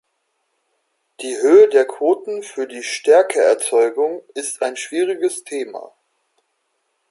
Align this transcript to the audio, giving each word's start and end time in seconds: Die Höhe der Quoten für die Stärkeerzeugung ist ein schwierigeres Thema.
Die 1.21 1.37
Höhe 1.43 1.69
der 1.69 1.85
Quoten 1.85 2.41
für 2.41 2.65
die 2.65 2.81
Stärkeerzeugung 2.81 4.23
ist 4.33 4.63
ein 4.63 4.75
schwierigeres 4.75 5.43
Thema. 5.43 5.91